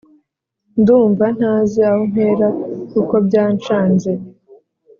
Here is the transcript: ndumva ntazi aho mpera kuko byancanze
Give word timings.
ndumva 0.79 1.25
ntazi 1.37 1.79
aho 1.89 2.01
mpera 2.11 2.47
kuko 2.91 3.13
byancanze 3.27 4.11